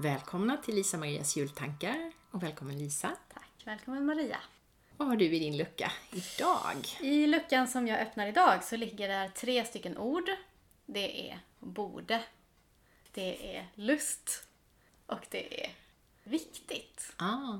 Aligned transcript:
Välkomna 0.00 0.56
till 0.56 0.74
Lisa 0.74 0.98
Marias 0.98 1.36
jultankar 1.36 2.12
och 2.30 2.42
välkommen 2.42 2.78
Lisa. 2.78 3.16
Tack, 3.34 3.50
välkommen 3.64 4.06
Maria. 4.06 4.36
Vad 4.96 5.08
har 5.08 5.16
du 5.16 5.24
i 5.24 5.38
din 5.38 5.56
lucka 5.56 5.92
idag? 6.10 6.86
I 7.00 7.26
luckan 7.26 7.68
som 7.68 7.86
jag 7.88 8.00
öppnar 8.00 8.26
idag 8.26 8.64
så 8.64 8.76
ligger 8.76 9.08
där 9.08 9.28
tre 9.28 9.64
stycken 9.64 9.98
ord. 9.98 10.30
Det 10.86 11.30
är 11.30 11.40
borde, 11.58 12.24
det 13.12 13.56
är 13.56 13.68
lust 13.74 14.48
och 15.06 15.26
det 15.30 15.64
är 15.64 15.70
viktigt. 16.24 17.12
Ah, 17.16 17.58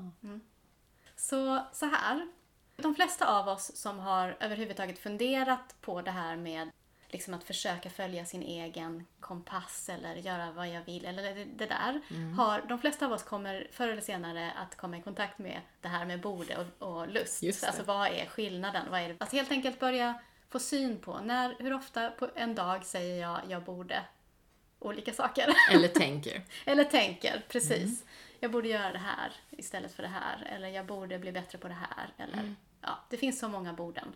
Så, 1.15 1.65
så 1.73 1.85
här. 1.85 2.27
De 2.75 2.95
flesta 2.95 3.39
av 3.39 3.47
oss 3.47 3.75
som 3.75 3.99
har 3.99 4.37
överhuvudtaget 4.39 4.99
funderat 4.99 5.75
på 5.81 6.01
det 6.01 6.11
här 6.11 6.35
med 6.35 6.71
liksom 7.09 7.33
att 7.33 7.43
försöka 7.43 7.89
följa 7.89 8.25
sin 8.25 8.43
egen 8.43 9.05
kompass 9.19 9.89
eller 9.89 10.15
göra 10.15 10.51
vad 10.51 10.67
jag 10.69 10.85
vill 10.85 11.05
eller 11.05 11.23
det, 11.23 11.45
det 11.45 11.65
där. 11.65 12.01
Har, 12.35 12.61
de 12.69 12.79
flesta 12.79 13.05
av 13.05 13.11
oss 13.11 13.23
kommer 13.23 13.67
förr 13.71 13.87
eller 13.87 14.01
senare 14.01 14.51
att 14.51 14.75
komma 14.75 14.97
i 14.97 15.01
kontakt 15.01 15.39
med 15.39 15.61
det 15.81 15.87
här 15.87 16.05
med 16.05 16.21
borde 16.21 16.57
och, 16.57 16.87
och 16.87 17.07
lust. 17.07 17.43
Alltså 17.67 17.83
vad 17.83 18.07
är 18.07 18.25
skillnaden? 18.25 18.85
Vad 18.91 19.01
är 19.01 19.09
det? 19.09 19.15
Att 19.19 19.31
helt 19.31 19.51
enkelt 19.51 19.79
börja 19.79 20.19
få 20.49 20.59
syn 20.59 20.99
på 20.99 21.19
när, 21.19 21.55
hur 21.59 21.73
ofta 21.73 22.11
på 22.11 22.29
en 22.35 22.55
dag 22.55 22.85
säger 22.85 23.21
jag 23.21 23.41
jag 23.47 23.63
borde 23.63 24.03
olika 24.79 25.13
saker. 25.13 25.53
eller 25.71 25.87
tänker. 25.99 26.41
Eller 26.65 26.83
tänker, 26.83 27.45
precis. 27.47 28.05
Jag 28.39 28.51
borde 28.51 28.67
göra 28.67 28.91
det 28.91 28.99
här 28.99 29.31
istället 29.49 29.93
för 29.93 30.03
det 30.03 30.09
här. 30.09 30.47
Eller 30.55 30.67
jag 30.67 30.85
borde 30.85 31.19
bli 31.19 31.31
bättre 31.31 31.57
på 31.57 31.67
det 31.67 31.73
här. 31.73 32.13
Eller, 32.17 32.55
ja, 32.81 32.99
det 33.09 33.17
finns 33.17 33.39
så 33.39 33.47
många 33.47 33.73
borden. 33.73 34.13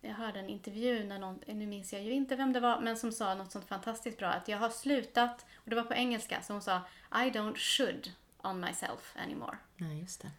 Jag 0.00 0.14
hörde 0.14 0.38
en 0.38 0.48
intervju, 0.48 1.04
när 1.04 1.18
någon, 1.18 1.40
nu 1.46 1.66
minns 1.66 1.92
jag 1.92 2.02
ju 2.02 2.12
inte 2.12 2.36
vem 2.36 2.52
det 2.52 2.60
var, 2.60 2.80
men 2.80 2.96
som 2.96 3.12
sa 3.12 3.34
något 3.34 3.52
sånt 3.52 3.68
fantastiskt 3.68 4.18
bra. 4.18 4.28
Att 4.28 4.48
jag 4.48 4.58
har 4.58 4.70
slutat, 4.70 5.46
och 5.56 5.70
det 5.70 5.76
var 5.76 5.82
på 5.82 5.94
engelska, 5.94 6.42
så 6.42 6.52
hon 6.52 6.62
sa 6.62 6.80
I 7.12 7.30
don't 7.30 7.56
should 7.56 8.12
on 8.42 8.60
myself 8.60 9.16
anymore. 9.24 9.56
Nej, 9.76 10.00
just 10.00 10.22
det. 10.22 10.30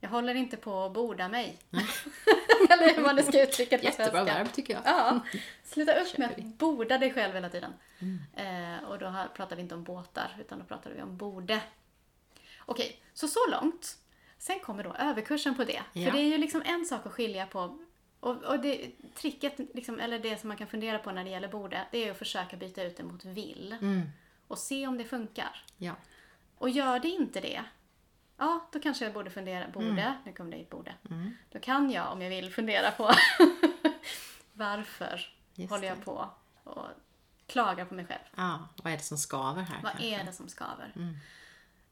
Jag 0.00 0.10
håller 0.10 0.34
inte 0.34 0.56
på 0.56 0.84
att 0.84 0.92
borda 0.92 1.28
mig. 1.28 1.58
Eller 2.70 2.94
hur 2.94 3.02
man 3.02 3.16
nu 3.16 3.22
ska 3.22 3.42
uttrycka 3.42 3.76
det 3.76 3.82
på 3.82 3.84
Jättebra 3.84 4.10
svenska. 4.10 4.34
verb 4.34 4.52
tycker 4.52 4.74
jag. 4.74 4.82
Ja, 4.84 5.20
sluta 5.64 6.00
upp 6.00 6.18
med 6.18 6.30
att 6.30 6.44
borda 6.44 6.98
dig 6.98 7.12
själv 7.12 7.34
hela 7.34 7.48
tiden. 7.48 7.72
Eh, 8.36 8.84
och 8.88 8.98
då 8.98 9.14
pratar 9.34 9.56
vi 9.56 9.62
inte 9.62 9.74
om 9.74 9.84
båtar, 9.84 10.36
utan 10.40 10.58
då 10.58 10.64
pratar 10.64 10.90
vi 10.90 11.02
om 11.02 11.16
borde. 11.16 11.60
Okej, 12.66 13.02
så 13.14 13.28
så 13.28 13.50
långt. 13.50 13.98
Sen 14.38 14.60
kommer 14.60 14.84
då 14.84 14.94
överkursen 14.94 15.54
på 15.56 15.64
det. 15.64 15.82
Ja. 15.92 16.04
För 16.10 16.18
det 16.18 16.24
är 16.24 16.28
ju 16.28 16.38
liksom 16.38 16.62
en 16.66 16.84
sak 16.84 17.06
att 17.06 17.12
skilja 17.12 17.46
på 17.46 17.78
och, 18.26 18.42
och 18.42 18.60
det, 18.60 18.90
tricket, 19.14 19.58
liksom, 19.74 20.00
eller 20.00 20.18
det 20.18 20.40
som 20.40 20.48
man 20.48 20.56
kan 20.56 20.66
fundera 20.66 20.98
på 20.98 21.12
när 21.12 21.24
det 21.24 21.30
gäller 21.30 21.48
borde, 21.48 21.86
det 21.90 22.04
är 22.04 22.10
att 22.10 22.18
försöka 22.18 22.56
byta 22.56 22.82
ut 22.82 22.96
det 22.96 23.02
mot 23.02 23.24
vill. 23.24 23.76
Mm. 23.80 24.02
Och 24.48 24.58
se 24.58 24.86
om 24.86 24.98
det 24.98 25.04
funkar. 25.04 25.64
Ja. 25.76 25.94
Och 26.58 26.70
gör 26.70 26.98
det 26.98 27.08
inte 27.08 27.40
det, 27.40 27.64
ja, 28.36 28.68
då 28.72 28.80
kanske 28.80 29.04
jag 29.04 29.14
borde 29.14 29.30
fundera, 29.30 29.68
borde, 29.68 30.14
nu 30.24 30.32
kom 30.32 30.50
det 30.50 30.56
ett 30.56 30.70
borde. 30.70 30.94
Mm. 31.10 31.36
Då 31.52 31.58
kan 31.58 31.90
jag, 31.90 32.12
om 32.12 32.22
jag 32.22 32.30
vill, 32.30 32.52
fundera 32.52 32.90
på 32.90 33.04
varför 34.52 35.34
Just 35.54 35.70
håller 35.70 35.88
jag 35.88 35.98
det. 35.98 36.04
på 36.04 36.30
och 36.64 36.86
klagar 37.46 37.84
på 37.84 37.94
mig 37.94 38.06
själv. 38.06 38.22
Ah, 38.34 38.58
vad 38.82 38.92
är 38.92 38.96
det 38.96 39.02
som 39.02 39.18
skaver 39.18 39.62
här 39.62 39.82
Vad 39.82 39.92
kanske? 39.92 40.20
är 40.20 40.24
det 40.24 40.32
som 40.32 40.48
skaver? 40.48 41.16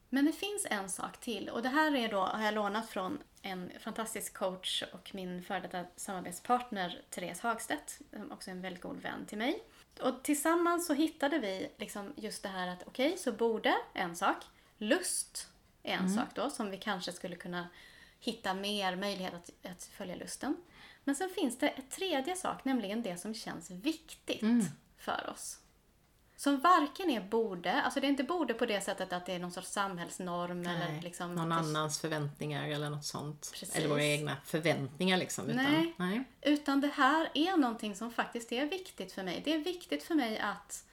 Men 0.08 0.24
det 0.24 0.32
finns 0.32 0.66
en 0.70 0.90
sak 0.90 1.20
till 1.20 1.48
och 1.48 1.62
det 1.62 1.68
här 1.68 1.96
är 1.96 2.08
då, 2.08 2.20
har 2.20 2.42
jag 2.44 2.54
lånat 2.54 2.88
från 2.88 3.18
en 3.44 3.70
fantastisk 3.80 4.34
coach 4.34 4.82
och 4.92 5.14
min 5.14 5.42
före 5.42 5.60
detta 5.60 5.84
samarbetspartner 5.96 7.02
Therese 7.10 7.40
Hagstedt, 7.40 7.98
också 8.30 8.50
en 8.50 8.60
väldigt 8.60 8.82
god 8.82 9.02
vän 9.02 9.26
till 9.26 9.38
mig. 9.38 9.62
Och 10.00 10.22
tillsammans 10.22 10.86
så 10.86 10.94
hittade 10.94 11.38
vi 11.38 11.70
liksom 11.78 12.12
just 12.16 12.42
det 12.42 12.48
här 12.48 12.68
att 12.68 12.82
okej, 12.86 13.16
så 13.18 13.32
borde 13.32 13.74
en 13.92 14.16
sak, 14.16 14.36
lust 14.78 15.48
är 15.82 15.92
en 15.92 16.10
sak 16.10 16.28
då 16.34 16.50
som 16.50 16.70
vi 16.70 16.76
kanske 16.76 17.12
skulle 17.12 17.36
kunna 17.36 17.68
hitta 18.20 18.54
mer 18.54 18.96
möjlighet 18.96 19.34
att, 19.34 19.50
att 19.70 19.84
följa 19.84 20.16
lusten. 20.16 20.56
Men 21.04 21.14
sen 21.14 21.30
finns 21.30 21.58
det 21.58 21.68
ett 21.68 21.90
tredje 21.90 22.36
sak, 22.36 22.64
nämligen 22.64 23.02
det 23.02 23.16
som 23.16 23.34
känns 23.34 23.70
viktigt 23.70 24.40
för 24.98 25.30
oss. 25.30 25.58
Som 26.36 26.60
varken 26.60 27.10
är 27.10 27.20
borde, 27.20 27.82
alltså 27.82 28.00
det 28.00 28.06
är 28.06 28.08
inte 28.08 28.24
borde 28.24 28.54
på 28.54 28.66
det 28.66 28.80
sättet 28.80 29.12
att 29.12 29.26
det 29.26 29.32
är 29.32 29.38
någon 29.38 29.50
sorts 29.52 29.68
samhällsnorm 29.68 30.66
eller 30.66 30.78
Nej, 30.78 31.00
liksom... 31.02 31.34
någon 31.34 31.52
annans 31.52 32.00
förväntningar 32.00 32.68
eller 32.68 32.90
något 32.90 33.04
sånt. 33.04 33.50
Precis. 33.52 33.76
Eller 33.76 33.88
våra 33.88 34.04
egna 34.04 34.36
förväntningar 34.44 35.16
liksom. 35.16 35.50
Utan, 35.50 35.64
Nej. 35.64 35.94
nej. 35.96 36.24
Utan 36.42 36.80
det 36.80 36.90
här 36.94 37.30
är 37.34 37.56
någonting 37.56 37.94
som 37.94 38.12
faktiskt 38.12 38.52
är 38.52 38.66
viktigt 38.66 39.12
för 39.12 39.22
mig. 39.22 39.42
Det 39.44 39.54
är 39.54 39.58
viktigt 39.58 40.02
för 40.02 40.14
mig 40.14 40.38
att 40.38 40.84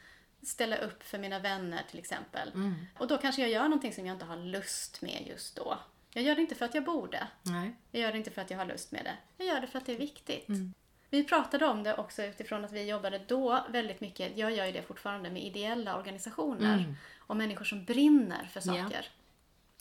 ställa 0.41 0.77
upp 0.77 1.03
för 1.03 1.17
mina 1.17 1.39
vänner 1.39 1.83
till 1.89 1.99
exempel. 1.99 2.51
Mm. 2.53 2.75
Och 2.97 3.07
då 3.07 3.17
kanske 3.17 3.41
jag 3.41 3.51
gör 3.51 3.63
någonting 3.63 3.93
som 3.93 4.05
jag 4.05 4.15
inte 4.15 4.25
har 4.25 4.37
lust 4.37 5.01
med 5.01 5.27
just 5.27 5.55
då. 5.55 5.77
Jag 6.13 6.23
gör 6.23 6.35
det 6.35 6.41
inte 6.41 6.55
för 6.55 6.65
att 6.65 6.75
jag 6.75 6.83
borde. 6.83 7.27
nej. 7.43 7.75
Jag 7.91 8.01
gör 8.01 8.11
det 8.11 8.17
inte 8.17 8.31
för 8.31 8.41
att 8.41 8.49
jag 8.51 8.57
har 8.57 8.65
lust 8.65 8.91
med 8.91 9.03
det. 9.03 9.17
Jag 9.37 9.47
gör 9.47 9.61
det 9.61 9.67
för 9.67 9.77
att 9.77 9.85
det 9.85 9.93
är 9.93 9.97
viktigt. 9.97 10.49
Mm. 10.49 10.73
Vi 11.11 11.23
pratade 11.23 11.65
om 11.65 11.83
det 11.83 11.95
också 11.97 12.23
utifrån 12.23 12.65
att 12.65 12.71
vi 12.71 12.83
jobbade 12.89 13.21
då 13.27 13.65
väldigt 13.69 14.01
mycket, 14.01 14.37
jag 14.37 14.51
gör 14.51 14.65
ju 14.65 14.71
det 14.71 14.81
fortfarande, 14.81 15.29
med 15.29 15.43
ideella 15.43 15.97
organisationer 15.97 16.95
och 17.19 17.35
människor 17.37 17.65
som 17.65 17.85
brinner 17.85 18.49
för 18.53 18.69
Mm. 18.69 18.83
Saker. 18.83 19.05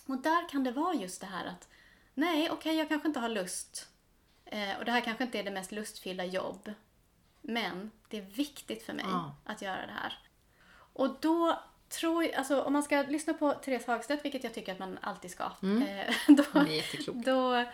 Och 0.06 0.18
där 0.22 0.48
kan 0.48 0.64
det 0.64 0.72
vara 0.72 0.94
just 0.94 1.20
det 1.20 1.26
här 1.26 1.46
att 1.46 1.68
nej, 2.14 2.50
okej, 2.50 2.76
jag 2.76 2.88
kanske 2.88 3.08
inte 3.08 3.20
har 3.20 3.28
lust 3.28 3.88
eh, 4.44 4.78
och 4.78 4.84
det 4.84 4.92
här 4.92 5.00
kanske 5.00 5.24
inte 5.24 5.38
är 5.38 5.42
det 5.44 5.50
mest 5.50 5.72
lustfyllda 5.72 6.24
jobb. 6.24 6.72
Men 7.40 7.90
det 8.08 8.18
är 8.18 8.22
viktigt 8.22 8.82
för 8.82 8.92
mig 8.92 9.04
Ja. 9.08 9.34
att 9.44 9.62
göra 9.62 9.86
det 9.86 9.92
här. 10.02 10.18
Och 10.92 11.16
då 11.20 11.60
tror 11.88 12.24
jag, 12.24 12.34
alltså 12.34 12.62
om 12.62 12.72
man 12.72 12.82
ska 12.82 13.02
lyssna 13.02 13.34
på 13.34 13.52
Therese 13.52 13.86
Hagstedt, 13.86 14.24
vilket 14.24 14.44
jag 14.44 14.54
tycker 14.54 14.72
att 14.72 14.78
man 14.78 14.98
alltid 15.02 15.30
ska, 15.30 15.44
eh, 15.44 16.14
då, 16.28 16.44
då 17.14 17.64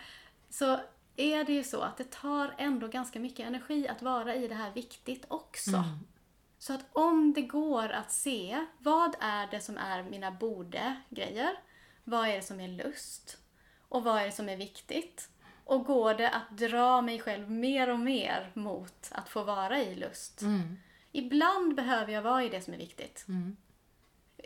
så 0.49 0.79
är 1.17 1.43
det 1.43 1.53
ju 1.53 1.63
så 1.63 1.81
att 1.81 1.97
det 1.97 2.11
tar 2.11 2.55
ändå 2.57 2.87
ganska 2.87 3.19
mycket 3.19 3.47
energi 3.47 3.87
att 3.87 4.01
vara 4.01 4.35
i 4.35 4.47
det 4.47 4.55
här 4.55 4.73
viktigt 4.73 5.25
också. 5.27 5.71
Så 6.59 6.73
att 6.73 6.85
om 6.93 7.33
det 7.33 7.41
går 7.41 7.89
att 7.89 8.11
se, 8.11 8.65
vad 8.77 9.15
är 9.19 9.47
det 9.51 9.59
som 9.59 9.77
är 9.77 10.03
mina 10.03 10.31
borde-grejer? 10.31 11.59
Vad 12.03 12.27
är 12.27 12.35
det 12.35 12.41
som 12.41 12.59
är 12.59 12.67
lust? 12.67 13.37
Och 13.89 14.03
vad 14.03 14.21
är 14.21 14.25
det 14.25 14.31
som 14.31 14.49
är 14.49 14.57
viktigt? 14.57 15.29
Och 15.63 15.85
går 15.85 16.13
det 16.13 16.29
att 16.29 16.57
dra 16.57 17.01
mig 17.01 17.19
själv 17.19 17.51
mer 17.51 17.89
och 17.89 17.99
mer 17.99 18.51
mot 18.53 19.09
att 19.11 19.29
få 19.29 19.43
vara 19.43 19.79
i 19.79 19.95
lust? 19.95 20.41
Ibland 21.11 21.75
behöver 21.75 22.13
jag 22.13 22.21
vara 22.21 22.43
i 22.43 22.49
det 22.49 22.61
som 22.61 22.73
är 22.73 22.77
viktigt. 22.77 23.25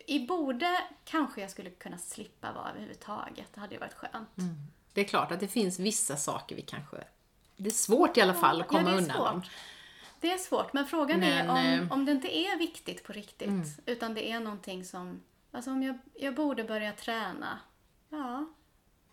I 0.08 0.28
borde 0.28 0.84
kanske 1.06 1.42
jag 1.42 1.52
skulle 1.52 1.70
kunna 1.70 1.98
slippa 1.98 2.52
vara 2.52 2.70
överhuvudtaget. 2.70 3.48
Det 3.54 3.60
hade 3.60 3.74
ju 3.74 3.80
varit 3.80 3.94
skönt. 3.94 4.30
Det 4.94 5.02
är 5.02 5.06
klart 5.06 5.31
att 5.31 5.40
det 5.40 5.47
finns 5.47 5.79
vissa 5.79 6.18
saker 6.18 6.56
vi 6.56 6.62
kanske... 6.62 6.97
Det 7.57 7.69
är 7.69 7.74
svårt 7.74 8.18
i 8.18 8.22
alla 8.22 8.34
fall 8.34 8.62
att 8.62 8.68
komma 8.68 8.90
ja, 8.91 8.97
undan 8.97 9.18
svårt. 9.18 9.28
dem. 9.28 9.41
Det 10.19 10.31
är 10.31 10.38
svårt, 10.38 10.74
men 10.74 10.85
frågan 10.85 11.19
Men, 11.19 11.31
är 11.31 11.50
om, 11.50 11.57
eh, 11.57 11.74
Mm. 11.74 11.91
om 11.91 12.06
det 12.06 12.12
inte 12.12 12.38
är 12.38 12.57
viktigt 12.57 13.03
på 13.03 13.13
riktigt. 13.13 13.50
Utan 13.85 14.13
det 14.13 14.31
är 14.31 14.40
någonting 14.40 14.85
som... 14.85 15.22
Alltså 15.51 15.72
om 15.72 15.84
jag, 15.84 15.97
jag 16.13 16.35
borde 16.35 16.63
börja 16.63 16.91
träna. 16.91 17.59
Ja, 18.09 18.46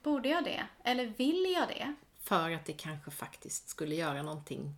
borde 0.02 0.28
jag 0.28 0.44
det? 0.44 0.66
Eller 0.84 1.06
vill 1.06 1.54
jag 1.58 1.68
det? 1.68 1.94
För 2.22 2.50
att 2.50 2.64
det 2.64 2.72
kanske 2.72 3.10
faktiskt 3.10 3.68
skulle 3.68 3.94
göra 3.94 4.22
någonting 4.22 4.74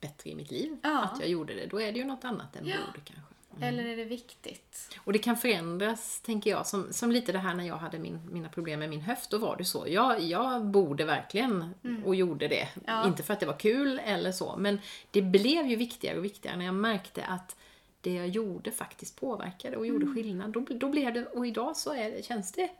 bättre 0.00 0.30
i 0.30 0.34
mitt 0.34 0.50
liv. 0.50 0.78
Ja. 0.82 1.02
Att 1.02 1.20
jag 1.20 1.28
gjorde 1.28 1.54
det. 1.54 1.66
Då 1.66 1.80
är 1.80 1.92
det 1.92 1.98
ju 1.98 2.04
något 2.04 2.24
annat 2.24 2.56
än 2.56 2.64
borde 2.64 3.00
kanske. 3.04 3.34
Eller 3.62 3.84
är 3.84 3.96
det 3.96 4.04
viktigt? 4.04 4.96
Och 5.04 5.12
det 5.12 5.18
kan 5.18 5.36
förändras, 5.36 6.20
tänker 6.20 6.50
jag, 6.50 6.66
som, 6.66 6.92
som 6.92 7.12
lite 7.12 7.32
det 7.32 7.38
här 7.38 7.54
när 7.54 7.64
jag 7.66 7.76
hade 7.76 7.98
min, 7.98 8.20
mina 8.32 8.48
problem 8.48 8.78
med 8.78 8.88
min 8.90 9.00
höft. 9.00 9.30
Då 9.30 9.38
var 9.38 9.56
det 9.56 9.64
så. 9.64 9.84
Jag, 9.88 10.20
jag 10.20 10.66
borde 10.66 11.04
verkligen 11.04 11.74
och 12.04 12.14
gjorde 12.14 12.48
det. 12.48 12.68
Mm. 12.74 12.84
Ja. 12.86 13.06
Inte 13.06 13.22
för 13.22 13.32
att 13.32 13.40
det 13.40 13.46
var 13.46 13.58
kul 13.58 14.00
eller 14.04 14.32
så, 14.32 14.56
men 14.58 14.80
det 15.10 15.22
blev 15.22 15.66
ju 15.66 15.76
viktigare 15.76 16.18
och 16.18 16.24
viktigare 16.24 16.56
när 16.56 16.64
jag 16.64 16.74
märkte 16.74 17.24
att 17.24 17.56
det 18.00 18.14
jag 18.14 18.28
gjorde 18.28 18.70
faktiskt 18.70 19.20
påverkade 19.20 19.76
och 19.76 19.86
Mm. 19.86 20.00
gjorde 20.02 20.14
skillnad. 20.14 20.50
Då, 20.50 20.60
då 20.70 20.88
blev 20.88 21.14
det, 21.14 21.24
och 21.26 21.46
idag 21.46 21.76
så 21.76 21.94
är 21.94 22.10
det, 22.10 22.24
känns 22.24 22.52
det 22.52 22.70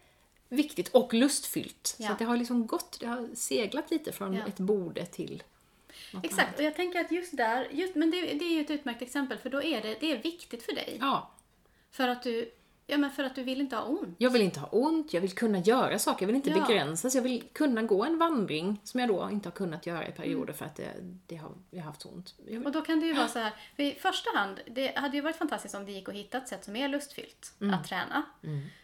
viktigt 0.49 0.89
och 0.89 1.15
lustfyllt. 1.15 1.97
Ja. 1.99 2.09
Så 2.09 2.15
det 2.19 2.25
har 2.25 2.37
liksom 2.37 2.67
gått, 2.67 3.01
det 3.01 3.07
har 3.07 3.29
seglat 3.35 3.91
lite 3.91 4.13
från 4.13 4.35
Ja. 4.35 4.47
ett 4.47 4.57
borde 4.59 5.07
till 5.07 5.43
Exakt, 6.23 6.59
och 6.59 6.65
jag 6.65 6.75
tänker 6.77 7.01
att 7.01 7.11
just 7.13 7.37
där, 7.37 7.69
just, 7.71 7.95
men 7.95 8.11
det, 8.11 8.21
det 8.21 8.45
är 8.45 8.55
ju 8.55 8.61
ett 8.61 8.71
utmärkt 8.71 9.03
exempel 9.03 9.39
för 9.39 9.51
då 9.51 9.63
är 9.63 9.83
det, 9.83 9.97
det 10.01 10.13
är 10.13 10.23
viktigt 10.23 10.63
för 10.63 10.73
dig. 10.73 10.97
Ja, 11.01 11.31
För 11.91 12.09
att 12.09 12.23
du, 12.23 12.51
ja 12.87 12.99
men 12.99 13.11
för 13.11 13.25
att 13.25 13.35
du 13.35 13.43
vill 13.43 13.61
inte 13.61 13.77
ha 13.77 13.83
ont. 13.85 14.15
jag 14.19 14.31
vill 14.31 14.43
inte 14.43 14.61
ha 14.61 14.69
ont, 14.69 15.13
jag 15.13 15.21
vill 15.21 15.33
kunna 15.35 15.59
göra 15.59 15.99
saker, 15.99 16.23
jag 16.23 16.27
vill 16.27 16.37
inte 16.37 16.51
Ja. 16.51 16.67
begränsas, 16.67 17.15
jag 17.15 17.23
vill 17.23 17.43
kunna 17.53 17.83
gå 17.83 18.05
en 18.05 18.19
vandring 18.19 18.81
som 18.85 19.01
jag 19.01 19.09
då 19.09 19.29
inte 19.33 19.49
har 19.49 19.55
kunnat 19.55 19.87
göra 19.87 20.09
i 20.09 20.13
perioder 20.13 20.53
för 20.53 20.65
att 20.65 20.77
det, 20.77 20.91
det 21.27 21.37
har, 21.37 21.51
jag 21.71 21.79
har 21.81 21.85
haft 21.87 22.07
ont. 22.07 22.35
Vill, 22.47 22.67
Och 22.67 22.73
då 22.73 22.83
kan 22.83 23.01
det 23.01 23.07
ju 23.07 23.13
vara 23.13 23.29
så 23.29 23.39
här, 23.39 23.53
för 23.77 23.83
i 23.83 23.95
första 23.95 24.31
hand, 24.39 24.61
det 24.67 24.97
hade 24.99 25.17
ju 25.17 25.21
varit 25.23 25.37
fantastiskt 25.37 25.75
om 25.75 25.85
det 25.87 25.93
gick 25.93 26.09
att 26.09 26.15
hitta 26.15 26.39
ett 26.39 26.49
sätt 26.49 26.65
som 26.65 26.77
är 26.77 26.89
lustfyllt 26.89 27.53
att 27.73 27.89
träna. 27.89 28.23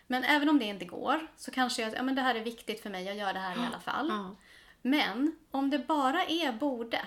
Men 0.06 0.24
även 0.24 0.48
om 0.48 0.58
det 0.58 0.64
inte 0.64 0.84
går, 0.84 1.26
så 1.36 1.50
kanske 1.50 1.82
jag, 1.82 1.94
ja 1.94 2.02
men 2.02 2.14
det 2.14 2.20
här 2.22 2.34
är 2.34 2.44
viktigt 2.44 2.80
för 2.82 2.90
mig, 2.90 3.04
jag 3.04 3.16
gör 3.16 3.32
det 3.32 3.38
här 3.38 3.56
i 3.56 3.66
alla 3.66 3.80
fall. 3.80 4.12
Men 4.86 5.36
om 5.50 5.70
det 5.70 5.78
bara 5.78 6.24
är 6.24 6.52
borde, 6.52 7.00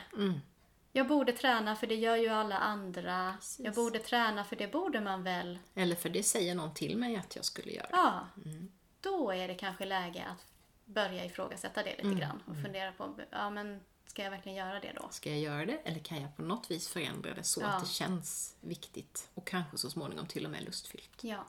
Jag 0.91 1.07
borde 1.07 1.31
träna 1.33 1.75
för 1.75 1.87
det 1.87 1.95
gör 1.95 2.15
ju 2.15 2.27
alla 2.29 2.57
andra. 2.57 3.33
Precis. 3.39 3.65
Jag 3.65 3.73
borde 3.73 3.99
träna 3.99 4.43
för 4.43 4.55
det 4.55 4.67
borde 4.71 5.01
man 5.01 5.23
väl. 5.23 5.59
Eller 5.75 5.95
för 5.95 6.09
det 6.09 6.23
säger 6.23 6.55
någon 6.55 6.73
till 6.73 6.97
mig 6.97 7.15
att 7.15 7.35
jag 7.35 7.45
skulle 7.45 7.71
göra. 7.71 7.87
Ja, 7.91 8.27
Mm. 8.45 8.71
då 9.01 9.31
är 9.31 9.47
det 9.47 9.55
kanske 9.55 9.85
läge 9.85 10.25
att 10.25 10.45
börja 10.85 11.25
ifrågasätta 11.25 11.83
det 11.83 11.89
lite 11.89 12.01
Mm, 12.01 12.19
grann 12.19 12.43
och 12.47 12.55
fundera 12.63 12.91
på, 12.91 13.15
ja 13.31 13.49
men 13.49 13.79
ska 14.07 14.23
jag 14.23 14.31
verkligen 14.31 14.57
göra 14.57 14.79
det 14.79 14.91
då? 15.01 15.07
Ska 15.11 15.29
jag 15.29 15.39
göra 15.39 15.65
det 15.65 15.77
eller 15.77 15.99
kan 15.99 16.21
jag 16.21 16.35
på 16.35 16.41
något 16.41 16.71
vis 16.71 16.87
förändra 16.89 17.33
det 17.33 17.43
så 17.43 17.61
Ja. 17.61 17.67
att 17.67 17.83
det 17.83 17.89
känns 17.89 18.55
viktigt 18.61 19.29
och 19.33 19.47
kanske 19.47 19.77
så 19.77 19.89
småningom 19.89 20.27
till 20.27 20.45
och 20.45 20.51
med 20.51 20.63
lustfyllt? 20.63 21.23
Ja. 21.23 21.45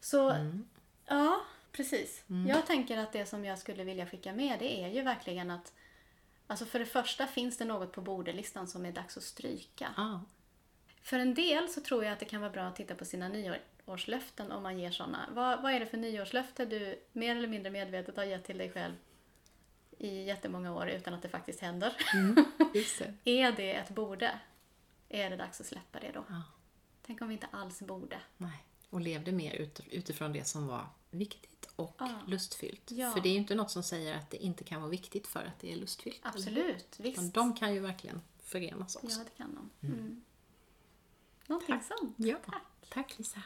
Så, 0.00 0.30
Mm. 0.30 0.68
ja, 1.06 1.40
precis. 1.76 2.24
Jag 2.48 2.66
tänker 2.66 2.98
att 2.98 3.12
det 3.12 3.26
som 3.26 3.44
jag 3.44 3.58
skulle 3.58 3.84
vilja 3.84 4.06
skicka 4.06 4.32
med 4.32 4.58
det 4.58 4.84
är 4.84 4.88
ju 4.88 5.02
verkligen 5.02 5.50
att 5.50 5.72
Alltså 6.46 6.66
för 6.66 6.78
det 6.78 6.86
första 6.86 7.26
finns 7.26 7.58
det 7.58 7.64
något 7.64 7.92
på 7.92 8.00
bordelistan 8.00 8.68
som 8.68 8.86
är 8.86 8.92
dags 8.92 9.16
att 9.16 9.22
stryka. 9.22 9.94
Ja, 9.96 10.20
För 11.02 11.18
en 11.18 11.34
del 11.34 11.68
så 11.68 11.80
tror 11.80 12.04
jag 12.04 12.12
att 12.12 12.18
det 12.20 12.24
kan 12.24 12.40
vara 12.40 12.50
bra 12.50 12.62
att 12.62 12.76
titta 12.76 12.94
på 12.94 13.04
sina 13.04 13.28
nyårslöften 13.28 14.52
om 14.52 14.62
man 14.62 14.78
ger 14.78 14.90
sådana. 14.90 15.28
Vad, 15.32 15.62
vad 15.62 15.72
är 15.72 15.80
det 15.80 15.86
för 15.86 15.96
nyårslöfte 15.96 16.64
du 16.64 17.02
mer 17.12 17.36
eller 17.36 17.48
mindre 17.48 17.70
medvetet 17.70 18.16
har 18.16 18.24
gett 18.24 18.44
till 18.44 18.58
dig 18.58 18.70
själv 18.70 18.94
i 19.98 20.24
jättemånga 20.24 20.74
år 20.74 20.88
utan 20.88 21.14
att 21.14 21.22
det 21.22 21.28
faktiskt 21.28 21.60
händer? 21.60 21.96
just 22.74 22.98
det. 22.98 23.14
är 23.30 23.52
det 23.52 23.74
ett 23.74 23.90
borde? 23.90 24.38
Är 25.08 25.30
det 25.30 25.36
dags 25.36 25.60
att 25.60 25.66
släppa 25.66 26.00
det 26.00 26.10
då? 26.14 26.24
Ja. 26.28 26.42
Tänk 27.06 27.22
om 27.22 27.28
vi 27.28 27.34
inte 27.34 27.48
alls 27.50 27.80
borde. 27.80 28.20
Nej. 28.36 28.64
Och 28.90 29.00
levde 29.00 29.32
mer 29.32 29.54
ut, 29.54 29.80
utifrån 29.90 30.32
det 30.32 30.44
som 30.44 30.66
var 30.66 30.86
viktigt 31.10 31.53
och 31.76 31.96
Ja. 31.98 32.10
lustfyllt. 32.26 32.90
Ja. 32.90 33.10
För 33.10 33.20
det 33.20 33.28
är 33.28 33.32
ju 33.32 33.38
inte 33.38 33.54
något 33.54 33.70
som 33.70 33.82
säger 33.82 34.16
att 34.18 34.30
det 34.30 34.36
inte 34.36 34.64
kan 34.64 34.80
vara 34.80 34.90
viktigt 34.90 35.26
för 35.26 35.44
att 35.44 35.58
det 35.60 35.72
är 35.72 35.76
lustfyllt. 35.76 36.20
Absolut, 36.22 36.96
visst. 37.00 37.34
de 37.34 37.54
kan 37.56 37.74
ju 37.74 37.80
verkligen 37.80 38.20
förenas 38.42 38.96
också. 38.96 39.18
Ja, 39.18 39.24
det 39.24 39.36
kan 39.36 39.54
de. 39.54 39.86
Mm. 39.86 40.24
Någonting 41.46 41.80
sånt. 41.98 42.14
Ja. 42.18 42.36
Tack. 42.46 42.62
Tack 42.90 43.18
Lisa. 43.18 43.42